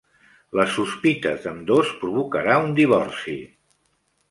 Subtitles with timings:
[0.59, 3.39] Les sospites d'ambdós provocarà un divorci.